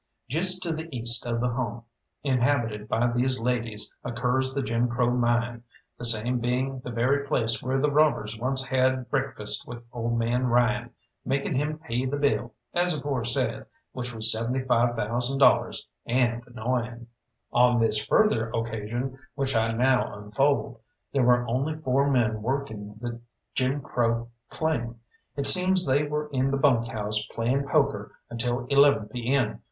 Just 0.27 0.63
to 0.63 0.73
the 0.73 0.89
east 0.91 1.27
of 1.27 1.39
the 1.41 1.49
home 1.51 1.83
inhabited 2.23 2.87
by 2.87 3.05
these 3.11 3.39
ladies 3.39 3.95
occurs 4.03 4.51
the 4.51 4.63
Jim 4.63 4.87
Crow 4.87 5.11
Mine, 5.11 5.61
the 5.99 6.05
same 6.05 6.39
being 6.39 6.79
the 6.79 6.89
very 6.89 7.27
place 7.27 7.61
where 7.61 7.77
the 7.77 7.91
robbers 7.91 8.35
once 8.35 8.65
had 8.65 9.11
breakfast 9.11 9.67
with 9.67 9.83
old 9.93 10.17
man 10.17 10.47
Ryan, 10.47 10.89
making 11.23 11.53
him 11.53 11.77
pay 11.77 12.07
the 12.07 12.17
bill, 12.17 12.55
as 12.73 12.97
aforesaid, 12.97 13.65
which 13.91 14.11
was 14.11 14.31
seventy 14.31 14.63
five 14.65 14.95
thousand 14.95 15.37
dollars, 15.37 15.87
and 16.07 16.41
annoying. 16.47 17.05
On 17.51 17.77
this 17.77 18.03
further 18.03 18.49
occasion 18.55 19.19
which 19.35 19.55
I 19.55 19.71
now 19.71 20.15
unfold, 20.17 20.81
there 21.11 21.21
were 21.21 21.47
only 21.47 21.75
four 21.75 22.09
men 22.09 22.41
working 22.41 22.95
the 22.99 23.21
Jim 23.53 23.81
Crow 23.81 24.29
claim. 24.49 24.99
It 25.35 25.45
seems 25.45 25.85
they 25.85 26.05
were 26.07 26.27
in 26.33 26.49
the 26.49 26.57
bunk 26.57 26.87
house 26.87 27.27
playing 27.27 27.67
poker 27.67 28.15
until 28.31 28.65
eleven 28.65 29.07
p. 29.07 29.31
m. 29.35 29.59